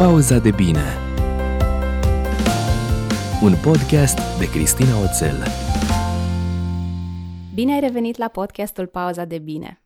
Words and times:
Pauza 0.00 0.38
de 0.38 0.50
bine 0.50 0.98
Un 3.42 3.54
podcast 3.62 4.38
de 4.38 4.50
Cristina 4.50 5.00
Oțel 5.00 5.46
Bine 7.54 7.72
ai 7.72 7.80
revenit 7.80 8.16
la 8.16 8.28
podcastul 8.28 8.86
Pauza 8.86 9.24
de 9.24 9.38
bine. 9.38 9.82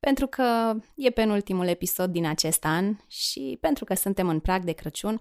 Pentru 0.00 0.26
că 0.26 0.74
e 0.94 1.10
penultimul 1.10 1.66
episod 1.66 2.10
din 2.10 2.26
acest 2.26 2.64
an 2.64 2.96
și 3.06 3.58
pentru 3.60 3.84
că 3.84 3.94
suntem 3.94 4.28
în 4.28 4.40
prag 4.40 4.64
de 4.64 4.72
Crăciun, 4.72 5.20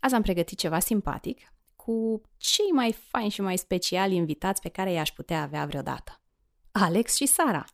azi 0.00 0.14
am 0.14 0.22
pregătit 0.22 0.58
ceva 0.58 0.78
simpatic 0.78 1.52
cu 1.76 2.22
cei 2.36 2.70
mai 2.72 2.92
faini 2.92 3.30
și 3.30 3.40
mai 3.40 3.56
speciali 3.56 4.14
invitați 4.14 4.60
pe 4.60 4.68
care 4.68 4.92
i-aș 4.92 5.10
putea 5.10 5.42
avea 5.42 5.66
vreodată. 5.66 6.20
Alex 6.72 7.14
și 7.14 7.26
Sara. 7.26 7.64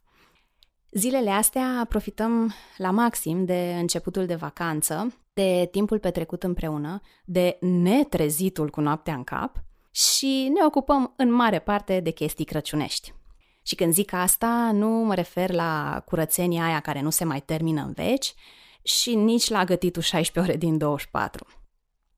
Zilele 0.91 1.31
astea 1.31 1.87
profităm 1.89 2.55
la 2.77 2.91
maxim 2.91 3.45
de 3.45 3.77
începutul 3.79 4.27
de 4.27 4.35
vacanță, 4.35 5.15
de 5.33 5.69
timpul 5.71 5.99
petrecut 5.99 6.43
împreună, 6.43 7.01
de 7.25 7.57
netrezitul 7.61 8.71
cu 8.71 8.81
noaptea 8.81 9.15
în 9.15 9.25
cap 9.25 9.63
și 9.91 10.51
ne 10.55 10.65
ocupăm 10.65 11.15
în 11.17 11.33
mare 11.33 11.59
parte 11.59 12.01
de 12.01 12.11
chestii 12.11 12.45
crăciunești. 12.45 13.15
Și 13.63 13.75
când 13.75 13.93
zic 13.93 14.13
asta, 14.13 14.71
nu 14.73 14.89
mă 14.89 15.15
refer 15.15 15.51
la 15.51 16.03
curățenia 16.07 16.65
aia 16.65 16.81
care 16.81 17.01
nu 17.01 17.11
se 17.11 17.25
mai 17.25 17.41
termină 17.41 17.83
în 17.83 17.93
veci 17.93 18.35
și 18.83 19.15
nici 19.15 19.49
la 19.49 19.65
gătitul 19.65 20.03
16 20.03 20.53
ore 20.53 20.59
din 20.59 20.79
24. 20.79 21.47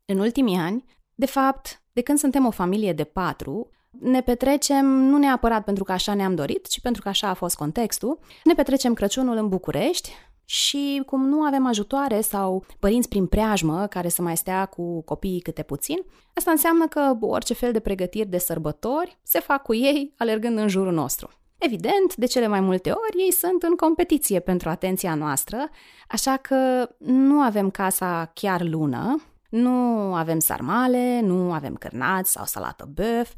În 0.04 0.18
ultimii 0.18 0.56
ani, 0.56 0.84
de 1.14 1.26
fapt, 1.26 1.82
de 1.92 2.00
când 2.00 2.18
suntem 2.18 2.46
o 2.46 2.50
familie 2.50 2.92
de 2.92 3.04
patru, 3.04 3.70
ne 3.90 4.22
petrecem 4.22 4.86
nu 4.86 5.18
neapărat 5.18 5.64
pentru 5.64 5.84
că 5.84 5.92
așa 5.92 6.14
ne-am 6.14 6.34
dorit, 6.34 6.66
ci 6.66 6.80
pentru 6.80 7.02
că 7.02 7.08
așa 7.08 7.28
a 7.28 7.34
fost 7.34 7.56
contextul. 7.56 8.18
Ne 8.44 8.54
petrecem 8.54 8.94
Crăciunul 8.94 9.36
în 9.36 9.48
București 9.48 10.12
și 10.44 11.02
cum 11.06 11.28
nu 11.28 11.42
avem 11.42 11.66
ajutoare 11.66 12.20
sau 12.20 12.64
părinți 12.78 13.08
prin 13.08 13.26
preajmă 13.26 13.86
care 13.86 14.08
să 14.08 14.22
mai 14.22 14.36
stea 14.36 14.64
cu 14.64 15.02
copiii 15.02 15.40
câte 15.40 15.62
puțin, 15.62 15.96
asta 16.34 16.50
înseamnă 16.50 16.86
că 16.86 17.16
orice 17.20 17.54
fel 17.54 17.72
de 17.72 17.80
pregătiri 17.80 18.28
de 18.28 18.38
sărbători 18.38 19.18
se 19.22 19.40
fac 19.40 19.62
cu 19.62 19.74
ei 19.74 20.14
alergând 20.18 20.58
în 20.58 20.68
jurul 20.68 20.92
nostru. 20.92 21.30
Evident, 21.58 22.16
de 22.16 22.26
cele 22.26 22.46
mai 22.46 22.60
multe 22.60 22.90
ori 22.90 23.22
ei 23.24 23.32
sunt 23.32 23.62
în 23.62 23.74
competiție 23.74 24.40
pentru 24.40 24.68
atenția 24.68 25.14
noastră, 25.14 25.68
așa 26.08 26.36
că 26.36 26.88
nu 26.98 27.40
avem 27.40 27.70
casa 27.70 28.30
chiar 28.34 28.62
lună, 28.62 29.22
nu 29.50 30.14
avem 30.14 30.38
sarmale, 30.38 31.20
nu 31.20 31.52
avem 31.52 31.74
cârnați 31.74 32.30
sau 32.30 32.44
salată 32.44 32.88
băf, 32.94 33.32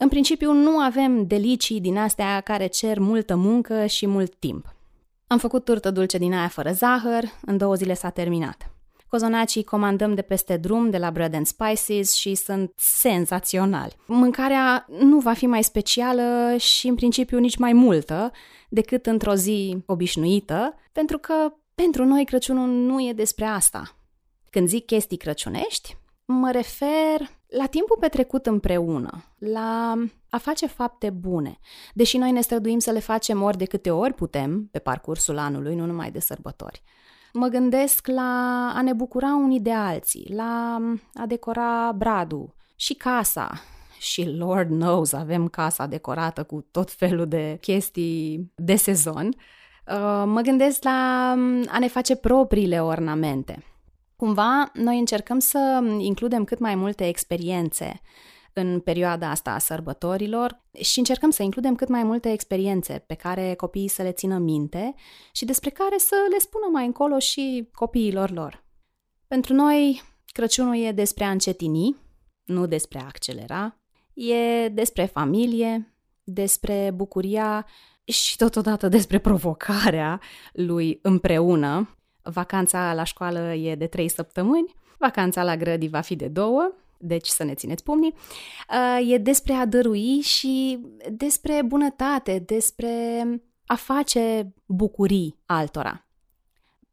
în 0.00 0.08
principiu, 0.08 0.52
nu 0.52 0.78
avem 0.78 1.26
delicii 1.26 1.80
din 1.80 1.96
astea 1.96 2.40
care 2.40 2.66
cer 2.66 2.98
multă 2.98 3.36
muncă 3.36 3.86
și 3.86 4.06
mult 4.06 4.34
timp. 4.34 4.74
Am 5.26 5.38
făcut 5.38 5.64
turtă 5.64 5.90
dulce 5.90 6.18
din 6.18 6.32
aia 6.34 6.48
fără 6.48 6.72
zahăr, 6.72 7.24
în 7.40 7.56
două 7.56 7.74
zile 7.74 7.94
s-a 7.94 8.10
terminat. 8.10 8.70
Cozonacii 9.08 9.64
comandăm 9.64 10.14
de 10.14 10.22
peste 10.22 10.56
drum, 10.56 10.90
de 10.90 10.98
la 10.98 11.10
Bread 11.10 11.34
and 11.34 11.46
Spices 11.46 12.14
și 12.14 12.34
sunt 12.34 12.72
senzaționali. 12.76 13.96
Mâncarea 14.06 14.86
nu 14.88 15.18
va 15.18 15.32
fi 15.32 15.46
mai 15.46 15.62
specială 15.62 16.56
și 16.56 16.88
în 16.88 16.94
principiu 16.94 17.38
nici 17.38 17.56
mai 17.56 17.72
multă 17.72 18.32
decât 18.68 19.06
într-o 19.06 19.34
zi 19.34 19.82
obișnuită, 19.86 20.74
pentru 20.92 21.18
că 21.18 21.34
pentru 21.74 22.04
noi 22.04 22.24
Crăciunul 22.24 22.68
nu 22.68 23.00
e 23.00 23.12
despre 23.12 23.44
asta. 23.44 23.96
Când 24.50 24.68
zic 24.68 24.86
chestii 24.86 25.16
crăciunești, 25.16 25.96
mă 26.24 26.50
refer 26.50 27.37
la 27.48 27.66
timpul 27.66 27.96
petrecut 28.00 28.46
împreună, 28.46 29.24
la 29.38 29.94
a 30.30 30.38
face 30.38 30.66
fapte 30.66 31.10
bune, 31.10 31.58
deși 31.94 32.16
noi 32.16 32.30
ne 32.30 32.40
străduim 32.40 32.78
să 32.78 32.90
le 32.90 32.98
facem 32.98 33.42
ori 33.42 33.56
de 33.56 33.64
câte 33.64 33.90
ori 33.90 34.14
putem 34.14 34.68
pe 34.70 34.78
parcursul 34.78 35.38
anului, 35.38 35.74
nu 35.74 35.86
numai 35.86 36.10
de 36.10 36.20
sărbători. 36.20 36.82
Mă 37.32 37.46
gândesc 37.46 38.06
la 38.06 38.72
a 38.76 38.82
ne 38.82 38.92
bucura 38.92 39.34
unii 39.34 39.60
de 39.60 39.72
alții, 39.72 40.32
la 40.34 40.78
a 41.14 41.26
decora 41.26 41.92
bradul 41.92 42.54
și 42.76 42.94
casa. 42.94 43.50
Și 43.98 44.28
Lord 44.36 44.68
knows 44.68 45.12
avem 45.12 45.48
casa 45.48 45.86
decorată 45.86 46.42
cu 46.42 46.66
tot 46.70 46.90
felul 46.90 47.28
de 47.28 47.58
chestii 47.60 48.52
de 48.54 48.76
sezon. 48.76 49.26
Uh, 49.26 50.22
mă 50.26 50.40
gândesc 50.40 50.82
la 50.82 51.30
a 51.68 51.78
ne 51.78 51.88
face 51.88 52.16
propriile 52.16 52.82
ornamente. 52.82 53.64
Cumva, 54.18 54.70
noi 54.74 54.98
încercăm 54.98 55.38
să 55.38 55.82
includem 55.98 56.44
cât 56.44 56.58
mai 56.58 56.74
multe 56.74 57.08
experiențe 57.08 58.00
în 58.52 58.80
perioada 58.80 59.30
asta 59.30 59.50
a 59.50 59.58
sărbătorilor 59.58 60.64
și 60.80 60.98
încercăm 60.98 61.30
să 61.30 61.42
includem 61.42 61.74
cât 61.74 61.88
mai 61.88 62.02
multe 62.02 62.32
experiențe 62.32 63.04
pe 63.06 63.14
care 63.14 63.54
copiii 63.54 63.88
să 63.88 64.02
le 64.02 64.12
țină 64.12 64.38
minte 64.38 64.94
și 65.32 65.44
despre 65.44 65.70
care 65.70 65.98
să 65.98 66.14
le 66.30 66.38
spună 66.38 66.66
mai 66.72 66.86
încolo 66.86 67.18
și 67.18 67.68
copiilor 67.72 68.30
lor. 68.30 68.64
Pentru 69.26 69.54
noi, 69.54 70.02
Crăciunul 70.32 70.76
e 70.76 70.92
despre 70.92 71.24
a 71.24 71.30
încetini, 71.30 71.96
nu 72.44 72.66
despre 72.66 72.98
a 72.98 73.04
accelera, 73.04 73.80
e 74.14 74.68
despre 74.68 75.04
familie, 75.04 75.94
despre 76.24 76.90
bucuria 76.94 77.66
și 78.04 78.36
totodată 78.36 78.88
despre 78.88 79.18
provocarea 79.18 80.20
lui 80.52 80.98
împreună, 81.02 81.97
Vacanța 82.32 82.94
la 82.94 83.04
școală 83.04 83.54
e 83.54 83.74
de 83.74 83.86
3 83.86 84.08
săptămâni, 84.08 84.74
vacanța 84.98 85.44
la 85.44 85.56
grădi 85.56 85.88
va 85.88 86.00
fi 86.00 86.16
de 86.16 86.28
două, 86.28 86.72
deci 86.98 87.26
să 87.26 87.44
ne 87.44 87.54
țineți 87.54 87.82
pumnii. 87.82 88.14
Uh, 88.70 89.10
e 89.10 89.18
despre 89.18 89.52
a 89.52 89.66
dărui 89.66 90.20
și 90.20 90.78
despre 91.10 91.62
bunătate, 91.64 92.38
despre 92.46 93.24
a 93.66 93.74
face 93.74 94.54
bucurii 94.66 95.38
altora. 95.46 96.06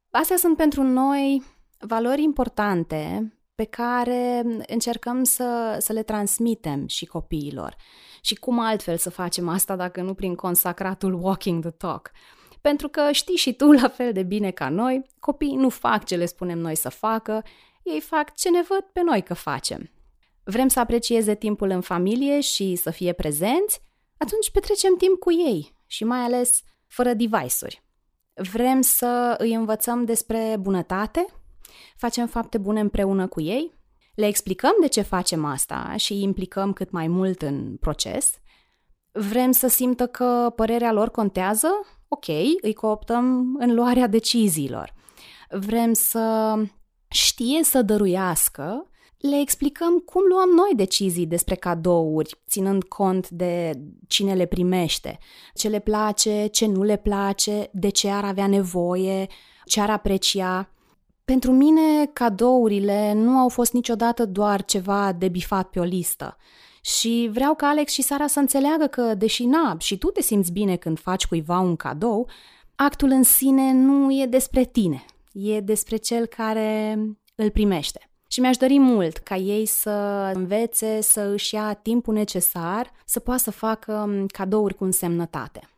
Astea 0.10 0.38
sunt 0.38 0.58
pentru 0.58 0.84
noi 0.84 1.44
valori 1.80 2.24
importante 2.24 3.34
pe 3.56 3.64
care 3.64 4.44
încercăm 4.68 5.24
să, 5.24 5.78
să 5.80 5.94
le 5.94 6.04
transmitem 6.04 6.88
și 6.88 7.06
copiilor. 7.06 7.76
Și 8.22 8.36
cum 8.36 8.60
altfel 8.60 8.98
să 8.98 9.10
facem 9.10 9.48
asta 9.50 9.76
dacă 9.76 10.02
nu 10.02 10.14
prin 10.14 10.36
consacratul 10.36 11.14
walking 11.22 11.62
the 11.62 11.72
talk? 11.72 12.12
Pentru 12.66 12.88
că 12.88 13.12
știi 13.12 13.36
și 13.36 13.54
tu 13.54 13.72
la 13.72 13.88
fel 13.88 14.14
de 14.14 14.24
bine 14.24 14.52
ca 14.52 14.70
noi, 14.70 15.06
copiii 15.20 15.56
nu 15.56 15.70
fac 15.70 16.06
ce 16.06 16.16
le 16.16 16.26
spunem 16.26 16.58
noi 16.58 16.76
să 16.76 16.90
facă, 16.90 17.44
ei 17.84 18.02
fac 18.02 18.36
ce 18.36 18.50
ne 18.50 18.62
văd 18.62 18.82
pe 18.94 19.02
noi 19.02 19.22
că 19.22 19.34
facem. 19.34 19.90
Vrem 20.44 20.68
să 20.68 20.80
aprecieze 20.80 21.36
timpul 21.36 21.70
în 21.70 21.82
familie 21.82 22.40
și 22.40 22.76
să 22.76 22.92
fie 22.92 23.14
prezenți? 23.14 23.82
Atunci 24.18 24.52
petrecem 24.52 24.96
timp 24.98 25.20
cu 25.20 25.32
ei 25.32 25.76
și 25.86 26.04
mai 26.04 26.20
ales 26.20 26.64
fără 26.88 27.14
device-uri. 27.14 27.84
Vrem 28.34 28.82
să 28.82 29.36
îi 29.38 29.54
învățăm 29.54 30.06
despre 30.06 30.56
bunătate? 30.60 31.26
Facem 31.96 32.28
fapte 32.28 32.58
bune 32.58 32.80
împreună 32.80 33.28
cu 33.28 33.42
ei? 33.42 33.74
Le 34.16 34.28
explicăm 34.28 34.74
de 34.82 34.88
ce 34.88 35.02
facem 35.02 35.46
asta 35.46 35.94
și 35.98 36.14
îi 36.14 36.22
implicăm 36.22 36.74
cât 36.74 36.92
mai 36.92 37.08
mult 37.08 37.42
în 37.42 37.78
proces? 37.80 38.40
Vrem 39.12 39.52
să 39.52 39.68
simtă 39.68 40.08
că 40.08 40.54
părerea 40.56 40.92
lor 40.92 41.10
contează 41.10 41.68
ok, 42.16 42.28
îi 42.62 42.74
cooptăm 42.74 43.56
în 43.60 43.74
luarea 43.74 44.08
deciziilor. 44.08 44.94
Vrem 45.50 45.94
să 45.94 46.56
știe 47.08 47.64
să 47.64 47.82
dăruiască, 47.82 48.90
le 49.18 49.40
explicăm 49.40 49.98
cum 49.98 50.22
luăm 50.30 50.50
noi 50.50 50.72
decizii 50.76 51.26
despre 51.26 51.56
cadouri, 51.56 52.40
ținând 52.48 52.84
cont 52.84 53.30
de 53.30 53.72
cine 54.08 54.34
le 54.34 54.46
primește, 54.46 55.18
ce 55.54 55.68
le 55.68 55.80
place, 55.80 56.48
ce 56.48 56.66
nu 56.66 56.84
le 56.84 56.98
place, 56.98 57.70
de 57.74 57.90
ce 57.90 58.10
ar 58.10 58.24
avea 58.24 58.48
nevoie, 58.48 59.28
ce 59.66 59.82
ar 59.82 59.90
aprecia. 59.90 60.70
Pentru 61.26 61.52
mine, 61.52 62.06
cadourile 62.14 63.14
nu 63.14 63.38
au 63.38 63.50
fost 63.50 63.74
niciodată 63.74 64.26
doar 64.26 64.66
ceva 64.66 65.12
de 65.12 65.28
bifat 65.28 65.70
pe 65.70 65.80
o 65.80 65.84
listă. 65.84 66.38
Și 66.86 67.30
vreau 67.34 67.56
ca 67.56 67.68
Alex 67.68 67.92
și 67.92 68.02
Sara 68.02 68.28
să 68.28 68.40
înțeleagă 68.40 68.88
că, 68.88 69.14
deși 69.14 69.46
na, 69.46 69.76
și 69.80 69.98
tu 69.98 70.08
te 70.08 70.22
simți 70.22 70.52
bine 70.52 70.76
când 70.76 71.00
faci 71.00 71.28
cuiva 71.28 71.60
un 71.60 71.76
cadou, 71.76 72.30
actul 72.76 73.10
în 73.10 73.24
sine 73.24 73.74
nu 73.74 74.22
e 74.22 74.26
despre 74.26 74.64
tine, 74.64 75.06
e 75.34 75.60
despre 75.60 75.96
cel 75.96 76.26
care 76.26 77.00
îl 77.36 77.50
primește. 77.50 78.10
Și 78.28 78.40
mi-aș 78.40 78.58
dori 78.58 78.80
mult 78.80 79.18
ca 79.18 79.36
ei 79.36 79.66
să 79.66 79.92
învețe 80.34 81.02
să 81.02 81.22
își 81.22 81.54
ia 81.54 81.74
timpul 81.74 82.14
necesar 82.14 82.92
să 83.06 83.20
poată 83.20 83.42
să 83.42 83.52
facă 83.52 84.26
cadouri 84.28 84.76
cu 84.76 84.84
însemnătate. 84.84 85.70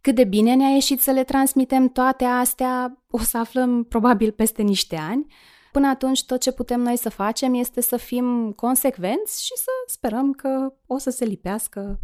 Cât 0.00 0.14
de 0.14 0.24
bine 0.24 0.54
ne-a 0.54 0.68
ieșit 0.68 1.00
să 1.00 1.10
le 1.10 1.24
transmitem 1.24 1.88
toate 1.88 2.24
astea, 2.24 3.02
o 3.10 3.18
să 3.18 3.38
aflăm 3.38 3.84
probabil 3.84 4.32
peste 4.32 4.62
niște 4.62 4.96
ani, 4.96 5.26
Până 5.72 5.88
atunci, 5.88 6.24
tot 6.24 6.40
ce 6.40 6.52
putem 6.52 6.80
noi 6.80 6.96
să 6.96 7.08
facem 7.08 7.54
este 7.54 7.80
să 7.80 7.96
fim 7.96 8.52
consecvenți 8.52 9.44
și 9.44 9.52
să 9.56 9.70
sperăm 9.86 10.32
că 10.32 10.72
o 10.86 10.98
să 10.98 11.10
se 11.10 11.24
lipească 11.24 12.00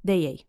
de 0.00 0.12
ei. 0.12 0.48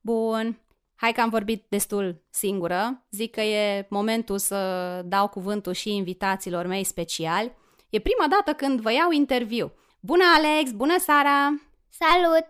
Bun, 0.00 0.60
hai 0.94 1.12
că 1.12 1.20
am 1.20 1.28
vorbit 1.28 1.66
destul 1.68 2.24
singură. 2.30 3.06
Zic 3.10 3.34
că 3.34 3.40
e 3.40 3.86
momentul 3.90 4.38
să 4.38 5.02
dau 5.04 5.28
cuvântul 5.28 5.72
și 5.72 5.94
invitațiilor 5.94 6.66
mei 6.66 6.84
speciali. 6.84 7.52
E 7.90 7.98
prima 7.98 8.26
dată 8.28 8.52
când 8.52 8.80
vă 8.80 8.92
iau 8.92 9.10
interviu. 9.10 9.72
Bună, 10.00 10.24
Alex! 10.34 10.70
Bună, 10.70 10.98
Sara! 10.98 11.48
Salut! 11.88 12.46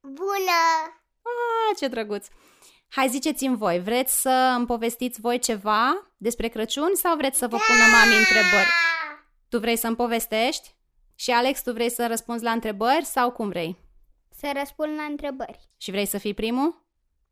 Bună! 0.00 0.62
Ah, 1.22 1.76
ce 1.78 1.88
drăguț! 1.88 2.26
Hai, 2.88 3.08
ziceți-mi 3.08 3.56
voi, 3.56 3.80
vreți 3.80 4.20
să 4.20 4.54
îmi 4.56 4.66
povestiți 4.66 5.20
voi 5.20 5.38
ceva 5.38 6.12
Despre 6.26 6.48
Crăciun 6.48 6.90
sau 6.94 7.16
vreți 7.16 7.38
să 7.38 7.48
vă 7.48 7.56
pună 7.56 7.84
mami 7.92 8.16
întrebări? 8.18 8.70
Tu 9.48 9.58
vrei 9.58 9.76
să-mi 9.76 9.96
povestești? 9.96 10.74
Și 11.14 11.30
Alex, 11.30 11.62
tu 11.62 11.72
vrei 11.72 11.90
să 11.90 12.06
răspunzi 12.06 12.44
la 12.44 12.50
întrebări 12.50 13.04
sau 13.04 13.30
cum 13.30 13.48
vrei? 13.48 13.78
Să 14.30 14.52
răspund 14.58 14.96
la 14.96 15.02
întrebări. 15.02 15.68
Și 15.76 15.90
vrei 15.90 16.06
să 16.06 16.18
fii 16.18 16.34
primul? 16.34 16.86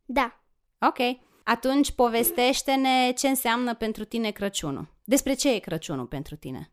Da. 0.05 0.41
Ok. 0.79 0.99
Atunci 1.44 1.91
povestește-ne 1.91 3.12
ce 3.12 3.29
înseamnă 3.29 3.75
pentru 3.75 4.05
tine 4.05 4.31
Crăciunul. 4.31 4.94
Despre 5.05 5.35
ce 5.35 5.55
e 5.55 5.59
Crăciunul 5.59 6.06
pentru 6.06 6.37
tine? 6.37 6.73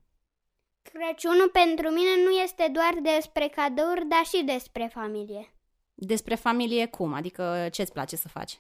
Crăciunul 0.82 1.50
pentru 1.50 1.90
mine 1.90 2.24
nu 2.24 2.30
este 2.30 2.70
doar 2.74 2.94
despre 3.16 3.48
cadouri, 3.48 4.08
dar 4.08 4.26
și 4.26 4.44
despre 4.44 4.90
familie. 4.94 5.54
Despre 5.94 6.36
familie 6.36 6.86
cum? 6.86 7.14
Adică 7.14 7.68
ce-ți 7.72 7.94
place 7.94 8.16
să 8.16 8.28
faci? 8.28 8.60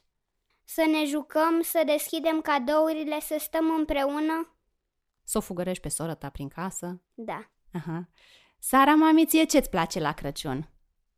Să 0.74 0.86
ne 0.92 1.06
jucăm, 1.06 1.62
să 1.62 1.81
deschidem 1.86 2.42
cadourile, 2.42 3.19
să 3.19 3.36
stăm 3.39 3.69
împreună. 3.77 4.54
Să 5.24 5.38
o 5.38 5.42
fugărești 5.42 5.81
pe 5.81 5.89
sora 5.89 6.16
ta 6.16 6.30
prin 6.30 6.48
casă? 6.48 7.01
Da. 7.13 7.50
Aha. 7.74 8.10
Sara, 8.60 8.94
mami, 8.94 9.25
ție 9.25 9.44
ce-ți 9.44 9.69
place 9.69 10.00
la 10.00 10.13
Crăciun? 10.13 10.69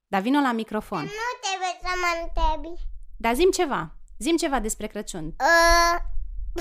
Dar 0.07 0.21
vină 0.21 0.42
la 0.42 0.51
microfon. 0.51 1.03
Nu 1.03 1.30
trebuie 1.42 1.80
să 1.81 1.88
mă 2.01 2.21
întrebi. 2.24 2.81
Dar 3.18 3.33
zim 3.33 3.50
ceva. 3.51 3.95
Zim 4.18 4.36
ceva 4.38 4.59
despre 4.59 4.88
Crăciun. 4.88 5.25
Uh, 5.25 5.97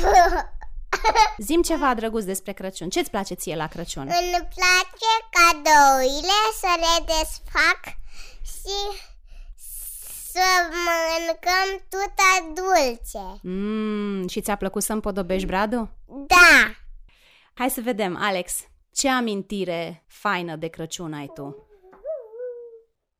Zim 1.48 1.62
ceva 1.62 1.94
drăguț 1.94 2.24
despre 2.24 2.52
Crăciun. 2.52 2.88
Ce-ți 2.88 3.10
place 3.10 3.34
ție 3.34 3.56
la 3.56 3.66
Crăciun? 3.66 4.02
îmi 4.02 4.48
place 4.54 5.12
cadourile, 5.30 6.38
să 6.60 6.72
le 6.78 7.04
desfac 7.04 7.80
și 8.42 9.08
să 10.32 10.46
mâncăm 10.86 11.86
tuta 11.88 12.52
dulce. 12.54 13.40
Mmm, 13.42 14.28
și 14.28 14.40
ți-a 14.40 14.56
plăcut 14.56 14.82
să 14.82 14.92
împodobești 14.92 15.46
bradul? 15.46 15.88
Da. 16.06 16.74
Hai 17.54 17.70
să 17.70 17.80
vedem, 17.80 18.16
Alex, 18.16 18.52
ce 18.94 19.08
amintire 19.08 20.04
faină 20.08 20.56
de 20.56 20.66
Crăciun 20.68 21.12
ai 21.12 21.30
tu? 21.34 21.66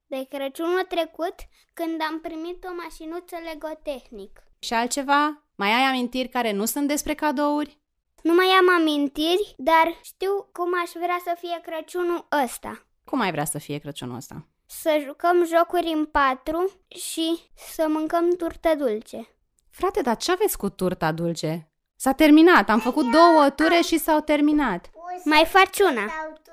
De 0.06 0.26
Crăciunul 0.28 0.86
trecut, 0.88 1.34
când 1.74 2.00
am 2.10 2.20
primit 2.20 2.64
o 2.64 2.68
mașinuță 2.82 3.36
Lego 3.44 3.68
Tehnic. 3.82 4.42
Și 4.58 4.72
altceva? 4.72 5.42
Mai 5.54 5.68
ai 5.72 5.82
amintiri 5.82 6.28
care 6.28 6.52
nu 6.52 6.64
sunt 6.64 6.88
despre 6.88 7.14
cadouri? 7.14 7.78
Nu 8.22 8.34
mai 8.34 8.46
am 8.46 8.80
amintiri, 8.80 9.54
dar 9.56 9.98
știu 10.02 10.48
cum 10.52 10.68
aș 10.82 10.90
vrea 10.94 11.20
să 11.24 11.36
fie 11.40 11.60
Crăciunul 11.62 12.26
ăsta. 12.44 12.86
Cum 13.04 13.20
ai 13.20 13.30
vrea 13.30 13.44
să 13.44 13.58
fie 13.58 13.78
Crăciunul 13.78 14.16
ăsta? 14.16 14.46
Să 14.72 14.98
jucăm 15.04 15.46
jocuri 15.46 15.92
în 15.94 16.04
patru 16.04 16.70
și 16.88 17.38
să 17.54 17.86
mâncăm 17.88 18.30
turtă 18.36 18.74
dulce. 18.78 19.28
Frate, 19.70 20.00
dar 20.02 20.16
ce 20.16 20.32
aveți 20.32 20.58
cu 20.58 20.68
turta 20.68 21.12
dulce? 21.12 21.72
S-a 21.96 22.12
terminat, 22.12 22.68
am 22.68 22.78
făcut 22.78 23.10
două 23.10 23.50
ture 23.50 23.80
și 23.80 23.98
s-au 23.98 24.20
terminat. 24.20 24.90
Mai 25.24 25.44
faci 25.46 25.78
una? 25.78 26.02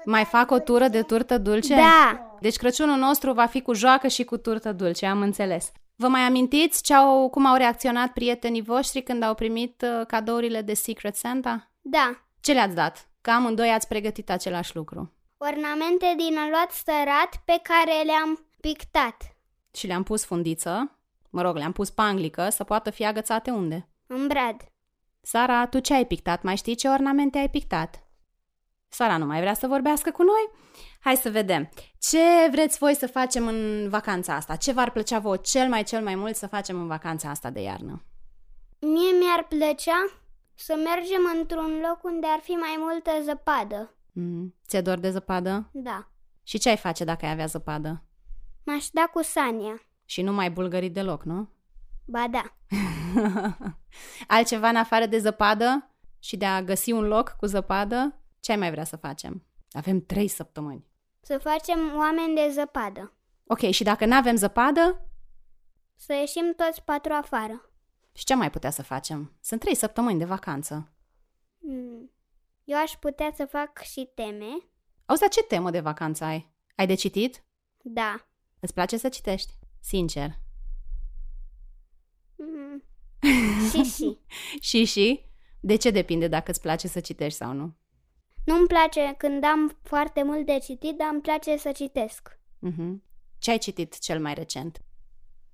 Mai 0.06 0.26
fac 0.26 0.52
o 0.52 0.60
tură 0.60 0.88
de 0.88 1.02
turtă 1.02 1.38
dulce? 1.38 1.76
Da. 1.76 2.38
Deci 2.40 2.56
Crăciunul 2.56 2.98
nostru 2.98 3.34
va 3.34 3.46
fi 3.46 3.62
cu 3.62 3.74
joacă 3.74 4.08
și 4.08 4.24
cu 4.24 4.38
turtă 4.38 4.72
dulce, 4.72 5.06
am 5.06 5.22
înțeles. 5.22 5.72
Vă 5.96 6.08
mai 6.08 6.22
amintiți 6.22 6.84
ce 6.84 6.94
au, 6.94 7.30
cum 7.30 7.46
au 7.46 7.56
reacționat 7.56 8.12
prietenii 8.14 8.62
voștri 8.62 9.02
când 9.02 9.24
au 9.24 9.34
primit 9.34 9.82
uh, 9.82 10.06
cadourile 10.06 10.62
de 10.62 10.74
Secret 10.74 11.16
Santa? 11.16 11.72
Da. 11.82 12.22
Ce 12.42 12.54
le-ați 12.54 12.76
dat? 12.76 13.10
Că 13.22 13.32
amândoi 13.32 13.70
ați 13.70 13.88
pregătit 13.88 14.30
același 14.30 14.76
lucru. 14.76 15.12
Ornamente 15.38 16.14
din 16.18 16.38
aluat 16.38 16.72
stărat 16.72 17.42
pe 17.46 17.62
care 17.64 18.02
le-am 18.06 18.48
pictat. 18.62 19.36
Și 19.72 19.88
le-am 19.88 20.04
pus 20.04 20.26
fundiță, 20.26 21.00
mă 21.30 21.42
rog, 21.42 21.56
le-am 21.56 21.72
pus 21.72 21.90
panglică 21.90 22.50
să 22.50 22.64
poată 22.64 22.90
fi 22.90 23.06
agățate 23.06 23.52
unde? 23.52 23.90
În 24.08 24.28
brad. 24.28 24.56
Sara, 25.22 25.68
tu 25.68 25.80
ce 25.80 25.94
ai 25.94 26.06
pictat? 26.06 26.42
Mai 26.44 26.56
știi 26.56 26.76
ce 26.76 26.88
ornamente 26.88 27.38
ai 27.38 27.50
pictat? 27.50 28.04
Sara 28.90 29.18
nu 29.18 29.26
mai 29.26 29.40
vrea 29.40 29.54
să 29.54 29.68
vorbească 29.68 30.12
cu 30.12 30.24
noi? 30.24 30.50
Hai 31.00 31.16
să 31.16 31.30
vedem. 31.30 31.70
Ce 32.00 32.48
vreți 32.52 32.78
voi 32.78 32.96
să 32.96 33.08
facem 33.08 33.48
în 33.48 33.90
vacanța 33.90 34.36
asta? 34.36 34.56
Ce 34.56 34.72
v-ar 34.72 34.92
plăcea 34.92 35.20
vouă 35.20 35.38
cel 35.38 35.68
mai, 35.70 35.84
cel 35.84 36.04
mai 36.04 36.16
mult 36.16 36.36
să 36.36 36.48
facem 36.48 36.80
în 36.80 36.88
vacanța 36.88 37.30
asta 37.30 37.50
de 37.50 37.62
iarnă? 37.62 38.04
Mie 38.80 39.12
mi-ar 39.20 39.46
plăcea 39.50 40.10
să 40.54 40.76
mergem 40.76 41.22
într-un 41.40 41.80
loc 41.88 42.04
unde 42.04 42.28
ar 42.28 42.40
fi 42.40 42.52
mai 42.52 42.76
multă 42.78 43.12
zăpadă. 43.24 43.97
Mm. 44.20 44.56
Ți-e 44.68 44.82
dor 44.82 45.00
de 45.00 45.10
zăpadă? 45.10 45.70
Da. 45.74 46.12
Și 46.44 46.58
ce 46.58 46.70
ai 46.70 46.78
face 46.78 47.04
dacă 47.04 47.26
ai 47.26 47.32
avea 47.32 47.46
zăpadă? 47.46 48.04
M-aș 48.64 48.90
da 48.90 49.10
cu 49.14 49.22
Sania. 49.24 49.82
Și 50.06 50.22
nu 50.22 50.34
mai 50.34 50.52
bulgărit 50.52 50.94
deloc, 50.94 51.24
nu? 51.24 51.50
Ba 52.06 52.28
da. 52.28 52.56
Altceva 54.28 54.70
în 54.70 54.76
afară 54.76 55.06
de 55.06 55.18
zăpadă 55.18 55.92
și 56.20 56.38
de 56.38 56.46
a 56.46 56.62
găsi 56.62 56.92
un 56.92 57.04
loc 57.04 57.30
cu 57.30 57.46
zăpadă? 57.46 58.22
Ce 58.40 58.52
ai 58.52 58.58
mai 58.58 58.72
vrea 58.72 58.84
să 58.84 58.96
facem? 58.96 59.46
Avem 59.72 60.06
trei 60.06 60.28
săptămâni. 60.28 60.86
Să 61.22 61.38
facem 61.38 61.80
oameni 61.96 62.36
de 62.36 62.50
zăpadă. 62.54 63.14
Ok, 63.48 63.60
și 63.60 63.84
dacă 63.84 64.06
nu 64.06 64.16
avem 64.16 64.36
zăpadă, 64.36 65.10
Să 65.96 66.14
ieșim 66.14 66.54
toți 66.56 66.84
patru 66.84 67.14
afară. 67.14 67.70
și 68.14 68.24
ce 68.26 68.36
mai 68.36 68.50
putea 68.50 68.70
să 68.70 68.84
facem? 68.84 69.36
Sunt 69.42 69.60
trei 69.60 69.76
săptămâni 69.76 70.20
de 70.20 70.26
vacanță. 70.26 70.92
Hmm. 71.60 72.12
Eu 72.70 72.78
aș 72.78 72.92
putea 72.92 73.32
să 73.36 73.46
fac 73.46 73.82
și 73.82 74.12
teme. 74.16 74.46
Auzi, 75.06 75.22
dar 75.22 75.30
ce 75.30 75.44
temă 75.44 75.72
de 75.72 75.80
vacanță 75.80 76.24
ai? 76.24 76.54
Ai 76.76 76.88
de 76.88 76.94
citit? 76.94 77.44
Da. 77.82 78.28
Îți 78.60 78.74
place 78.74 78.98
să 78.98 79.10
citești? 79.10 79.54
Sincer. 79.80 80.30
Mhm. 82.36 82.84
și 83.70 83.84
și. 83.84 84.20
Și 84.60 84.86
și? 84.86 85.26
De 85.60 85.76
ce 85.76 85.90
depinde 85.90 86.28
dacă 86.28 86.52
îți 86.52 86.62
place 86.62 86.88
să 86.88 87.00
citești 87.00 87.38
sau 87.38 87.54
nu? 87.54 87.76
Nu-mi 88.46 88.68
place 88.68 89.16
când 89.18 89.44
am 89.44 89.78
foarte 89.84 90.24
mult 90.24 90.46
de 90.46 90.60
citit, 90.60 90.98
dar 90.98 91.10
îmi 91.12 91.22
place 91.22 91.58
să 91.58 91.72
citesc. 91.72 92.40
Mhm. 92.60 93.04
Ce 93.38 93.52
ai 93.52 93.58
citit 93.58 94.00
cel 94.00 94.20
mai 94.22 94.34
recent? 94.34 94.82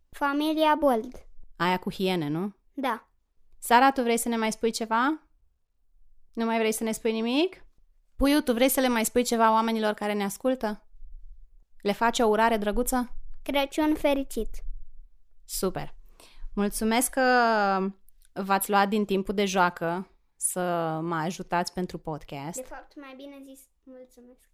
Familia 0.09 0.75
Bold. 0.79 1.25
Aia 1.55 1.77
cu 1.79 1.91
hiene, 1.91 2.27
nu? 2.27 2.55
Da. 2.73 3.07
Sara, 3.59 3.91
tu 3.91 4.01
vrei 4.01 4.17
să 4.17 4.27
ne 4.29 4.37
mai 4.37 4.51
spui 4.51 4.71
ceva? 4.71 5.21
Nu 6.33 6.45
mai 6.45 6.57
vrei 6.57 6.71
să 6.71 6.83
ne 6.83 6.91
spui 6.91 7.11
nimic? 7.11 7.65
Puiu, 8.15 8.41
tu 8.41 8.53
vrei 8.53 8.69
să 8.69 8.79
le 8.79 8.87
mai 8.87 9.05
spui 9.05 9.23
ceva 9.23 9.51
oamenilor 9.51 9.93
care 9.93 10.13
ne 10.13 10.23
ascultă? 10.23 10.83
Le 11.81 11.91
faci 11.91 12.19
o 12.19 12.27
urare 12.27 12.57
drăguță? 12.57 13.15
Crăciun 13.43 13.95
fericit. 13.95 14.49
Super! 15.45 15.93
Mulțumesc 16.53 17.09
că 17.09 17.21
v-ați 18.33 18.69
luat 18.69 18.89
din 18.89 19.05
timpul 19.05 19.33
de 19.33 19.45
joacă 19.45 20.07
să 20.35 20.99
mă 21.01 21.15
ajutați 21.15 21.73
pentru 21.73 21.97
podcast. 21.97 22.55
De 22.55 22.67
fapt, 22.67 22.95
mai 22.95 23.13
bine 23.17 23.35
zis, 23.43 23.59
mulțumesc. 23.83 24.49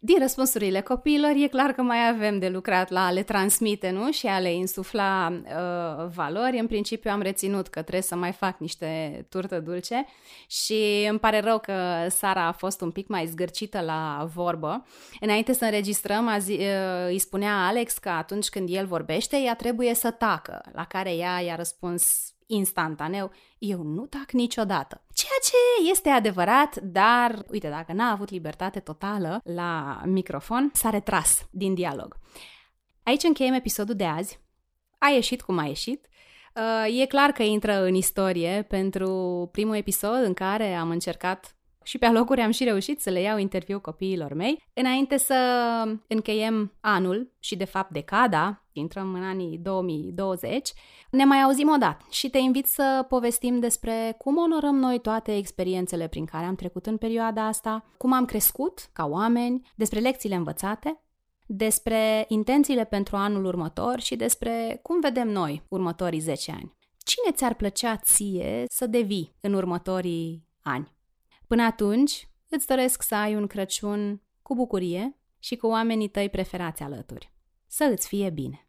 Din 0.00 0.18
răspunsurile 0.18 0.80
copiilor, 0.80 1.32
e 1.36 1.46
clar 1.46 1.72
că 1.72 1.82
mai 1.82 2.08
avem 2.08 2.38
de 2.38 2.48
lucrat 2.48 2.90
la 2.90 3.06
a 3.06 3.10
le 3.10 3.22
transmite, 3.22 3.90
nu? 3.90 4.12
Și 4.12 4.26
a 4.26 4.38
le 4.38 4.52
insufla 4.52 5.32
uh, 5.42 6.06
valori. 6.14 6.58
În 6.58 6.66
principiu 6.66 7.10
am 7.10 7.20
reținut 7.20 7.68
că 7.68 7.80
trebuie 7.80 8.02
să 8.02 8.16
mai 8.16 8.32
fac 8.32 8.58
niște 8.58 9.26
turtă 9.28 9.60
dulce 9.60 10.06
și 10.46 11.06
îmi 11.08 11.18
pare 11.18 11.40
rău 11.40 11.58
că 11.58 12.06
Sara 12.08 12.46
a 12.46 12.52
fost 12.52 12.80
un 12.80 12.90
pic 12.90 13.08
mai 13.08 13.26
zgârcită 13.26 13.80
la 13.80 14.28
vorbă. 14.34 14.86
Înainte 15.20 15.52
să 15.52 15.64
înregistrăm, 15.64 16.28
a 16.28 16.38
zi, 16.38 16.52
uh, 16.52 17.06
îi 17.06 17.18
spunea 17.18 17.66
Alex 17.66 17.98
că 17.98 18.08
atunci 18.08 18.48
când 18.48 18.68
el 18.70 18.86
vorbește, 18.86 19.36
ea 19.36 19.54
trebuie 19.54 19.94
să 19.94 20.10
tacă, 20.10 20.62
la 20.72 20.84
care 20.84 21.14
ea 21.14 21.40
i-a 21.40 21.54
răspuns 21.54 22.32
instantaneu, 22.48 23.30
eu 23.58 23.82
nu 23.82 24.06
tac 24.06 24.30
niciodată. 24.30 25.04
Ceea 25.14 25.38
ce 25.42 25.90
este 25.90 26.08
adevărat, 26.08 26.76
dar, 26.76 27.44
uite, 27.50 27.68
dacă 27.68 27.92
n-a 27.92 28.10
avut 28.10 28.30
libertate 28.30 28.80
totală 28.80 29.40
la 29.44 30.00
microfon, 30.04 30.70
s-a 30.72 30.90
retras 30.90 31.46
din 31.50 31.74
dialog. 31.74 32.16
Aici 33.02 33.22
încheiem 33.22 33.54
episodul 33.54 33.94
de 33.94 34.04
azi. 34.04 34.40
A 34.98 35.08
ieșit 35.08 35.42
cum 35.42 35.58
a 35.58 35.64
ieșit. 35.64 36.08
Uh, 36.54 37.00
E 37.00 37.06
clar 37.06 37.30
că 37.30 37.42
intră 37.42 37.82
în 37.82 37.94
istorie 37.94 38.64
pentru 38.68 39.48
primul 39.52 39.76
episod 39.76 40.22
în 40.22 40.34
care 40.34 40.74
am 40.74 40.90
încercat 40.90 41.57
și 41.88 41.98
pe 41.98 42.06
alocuri 42.06 42.40
am 42.40 42.50
și 42.50 42.64
reușit 42.64 43.00
să 43.00 43.10
le 43.10 43.20
iau 43.20 43.38
interviu 43.38 43.80
copiilor 43.80 44.34
mei. 44.34 44.68
Înainte 44.74 45.16
să 45.16 45.34
încheiem 46.06 46.72
anul 46.80 47.32
și, 47.38 47.56
de 47.56 47.64
fapt, 47.64 47.90
decada, 47.90 48.64
intrăm 48.72 49.14
în 49.14 49.22
anii 49.22 49.58
2020, 49.58 50.72
ne 51.10 51.24
mai 51.24 51.42
auzim 51.42 51.68
odată 51.68 52.06
și 52.10 52.30
te 52.30 52.38
invit 52.38 52.66
să 52.66 53.04
povestim 53.08 53.58
despre 53.60 54.14
cum 54.18 54.36
onorăm 54.36 54.76
noi 54.76 54.98
toate 54.98 55.36
experiențele 55.36 56.08
prin 56.08 56.24
care 56.24 56.44
am 56.44 56.54
trecut 56.54 56.86
în 56.86 56.96
perioada 56.96 57.46
asta, 57.46 57.84
cum 57.96 58.12
am 58.12 58.24
crescut 58.24 58.90
ca 58.92 59.06
oameni, 59.06 59.72
despre 59.74 60.00
lecțiile 60.00 60.34
învățate, 60.34 61.00
despre 61.46 62.24
intențiile 62.28 62.84
pentru 62.84 63.16
anul 63.16 63.44
următor 63.44 64.00
și 64.00 64.16
despre 64.16 64.78
cum 64.82 65.00
vedem 65.00 65.28
noi 65.28 65.62
următorii 65.68 66.20
10 66.20 66.50
ani. 66.50 66.76
Cine 66.98 67.32
ți-ar 67.32 67.54
plăcea 67.54 67.96
ție 67.96 68.64
să 68.68 68.86
devii 68.86 69.34
în 69.40 69.52
următorii 69.52 70.44
ani? 70.62 70.96
Până 71.48 71.62
atunci, 71.62 72.28
îți 72.48 72.66
doresc 72.66 73.02
să 73.02 73.14
ai 73.14 73.34
un 73.34 73.46
Crăciun 73.46 74.22
cu 74.42 74.54
bucurie 74.54 75.18
și 75.38 75.56
cu 75.56 75.66
oamenii 75.66 76.08
tăi 76.08 76.28
preferați 76.28 76.82
alături. 76.82 77.32
Să 77.66 77.88
îți 77.92 78.08
fie 78.08 78.30
bine! 78.30 78.68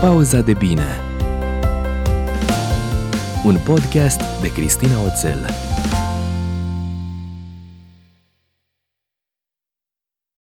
Pauza 0.00 0.40
de 0.40 0.54
bine 0.54 1.00
Un 3.44 3.56
podcast 3.64 4.40
de 4.40 4.52
Cristina 4.52 5.04
Oțel. 5.04 5.46